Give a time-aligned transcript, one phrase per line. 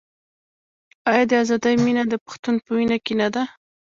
[1.11, 3.43] آیا د ازادۍ مینه د پښتون په وینه کې نه ده؟